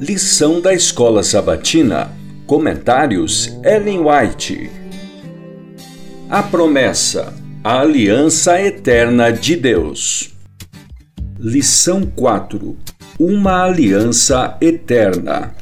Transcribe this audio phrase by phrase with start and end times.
[0.00, 2.12] Lição da Escola Sabatina.
[2.46, 4.70] Comentários Ellen White.
[6.30, 7.34] A promessa.
[7.64, 10.32] A aliança eterna de Deus.
[11.36, 12.76] Lição 4.
[13.18, 15.52] Uma aliança eterna.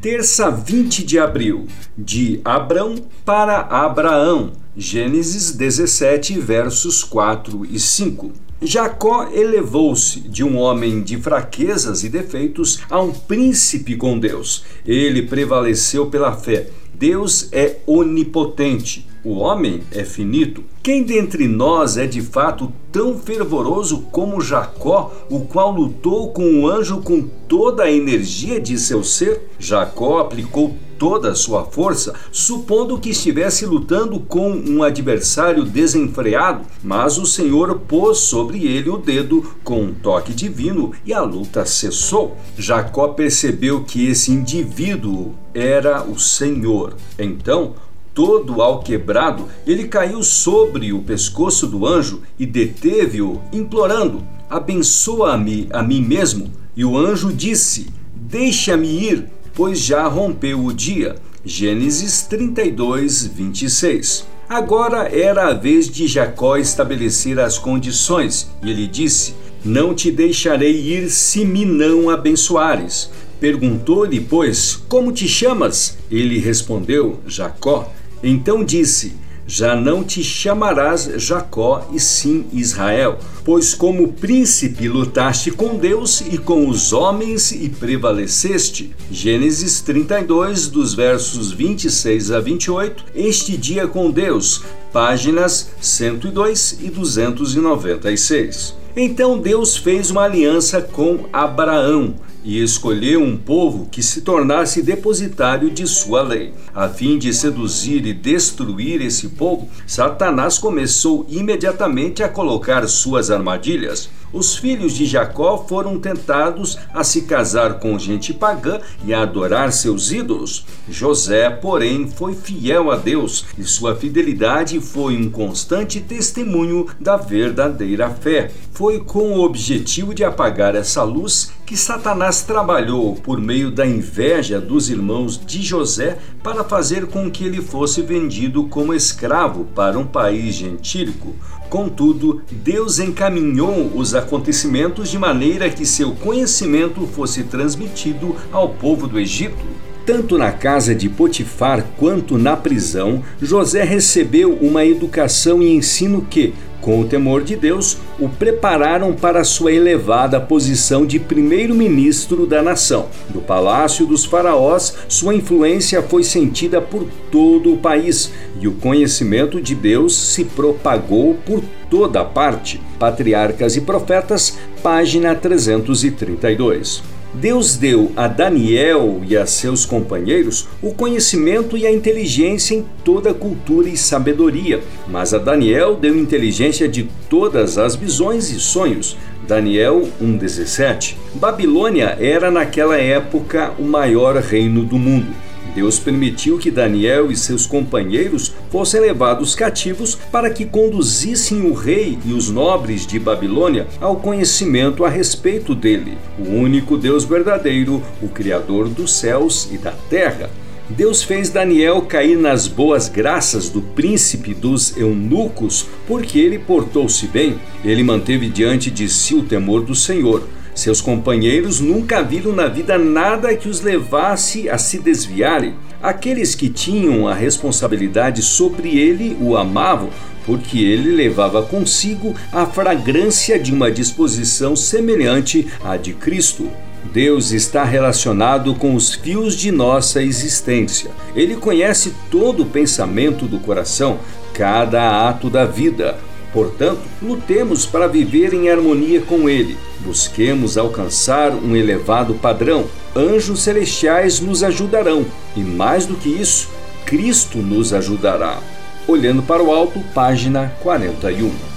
[0.00, 1.66] Terça 20 de abril.
[1.98, 2.94] De Abrão
[3.26, 4.52] para Abraão.
[4.74, 8.47] Gênesis 17, versos 4 e 5.
[8.60, 14.64] Jacó elevou-se de um homem de fraquezas e defeitos a um príncipe com Deus.
[14.84, 16.68] Ele prevaleceu pela fé.
[16.92, 20.64] Deus é onipotente, o homem é finito.
[20.82, 26.68] Quem dentre nós é de fato tão fervoroso como Jacó, o qual lutou com o
[26.68, 29.48] anjo com toda a energia de seu ser?
[29.58, 37.18] Jacó aplicou toda a sua força, supondo que estivesse lutando com um adversário desenfreado, mas
[37.18, 42.36] o Senhor pôs sobre ele o dedo com um toque divino e a luta cessou.
[42.56, 46.94] Jacó percebeu que esse indivíduo era o Senhor.
[47.18, 47.74] Então,
[48.18, 56.02] todo alquebrado, ele caiu sobre o pescoço do anjo e deteve-o, implorando: Abençoa-me a mim
[56.02, 56.50] mesmo.
[56.76, 61.14] E o anjo disse: Deixa-me ir pois já rompeu o dia.
[61.44, 64.26] Gênesis 32, 26.
[64.48, 69.32] Agora era a vez de Jacó estabelecer as condições, e ele disse:
[69.64, 73.10] Não te deixarei ir se me não abençoares.
[73.38, 75.96] Perguntou-lhe, pois, como te chamas?
[76.10, 77.92] Ele respondeu, Jacó.
[78.22, 79.16] Então disse:
[79.50, 86.36] já não te chamarás Jacó, e sim Israel, pois como príncipe lutaste com Deus e
[86.36, 88.94] com os homens e prevaleceste.
[89.10, 98.74] Gênesis 32, dos versos 26 a 28, Este dia com Deus, páginas 102 e 296.
[98.94, 102.16] Então Deus fez uma aliança com Abraão
[102.48, 106.54] e escolheu um povo que se tornasse depositário de sua lei.
[106.74, 114.08] A fim de seduzir e destruir esse povo, Satanás começou imediatamente a colocar suas armadilhas.
[114.32, 119.72] Os filhos de Jacó foram tentados a se casar com gente pagã e a adorar
[119.72, 120.66] seus ídolos.
[120.88, 128.10] José, porém, foi fiel a Deus e sua fidelidade foi um constante testemunho da verdadeira
[128.10, 128.50] fé.
[128.72, 134.60] Foi com o objetivo de apagar essa luz que Satanás trabalhou por meio da inveja
[134.60, 140.06] dos irmãos de José para fazer com que ele fosse vendido como escravo para um
[140.06, 141.34] país gentílico.
[141.68, 149.18] Contudo, Deus encaminhou os acontecimentos de maneira que seu conhecimento fosse transmitido ao povo do
[149.18, 149.77] Egito.
[150.08, 156.54] Tanto na casa de Potifar quanto na prisão, José recebeu uma educação e ensino que,
[156.80, 163.10] com o temor de Deus, o prepararam para sua elevada posição de primeiro-ministro da nação.
[163.28, 169.60] Do palácio dos faraós, sua influência foi sentida por todo o país e o conhecimento
[169.60, 172.80] de Deus se propagou por toda parte.
[172.98, 177.17] Patriarcas e Profetas, página 332.
[177.34, 183.34] Deus deu a Daniel e a seus companheiros o conhecimento e a inteligência em toda
[183.34, 189.16] cultura e sabedoria, mas a Daniel deu inteligência de todas as visões e sonhos.
[189.46, 191.16] Daniel 1,17.
[191.34, 195.47] Babilônia era naquela época o maior reino do mundo.
[195.74, 202.18] Deus permitiu que Daniel e seus companheiros fossem levados cativos para que conduzissem o rei
[202.24, 208.28] e os nobres de Babilônia ao conhecimento a respeito dele, o único Deus verdadeiro, o
[208.28, 210.50] Criador dos céus e da terra.
[210.90, 217.60] Deus fez Daniel cair nas boas graças do príncipe dos eunucos, porque ele portou-se bem.
[217.84, 220.48] Ele manteve diante de si o temor do Senhor.
[220.78, 225.74] Seus companheiros nunca viram na vida nada que os levasse a se desviarem.
[226.00, 230.08] Aqueles que tinham a responsabilidade sobre ele o amavam,
[230.46, 236.70] porque ele levava consigo a fragrância de uma disposição semelhante à de Cristo.
[237.12, 241.10] Deus está relacionado com os fios de nossa existência.
[241.34, 244.20] Ele conhece todo o pensamento do coração,
[244.54, 246.16] cada ato da vida.
[246.52, 249.76] Portanto, lutemos para viver em harmonia com Ele.
[250.00, 252.86] Busquemos alcançar um elevado padrão.
[253.14, 256.68] Anjos celestiais nos ajudarão e, mais do que isso,
[257.04, 258.60] Cristo nos ajudará.
[259.06, 261.67] Olhando para o alto, página 41.